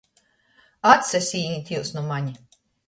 [0.93, 2.37] Atsasīnit jius nu mani!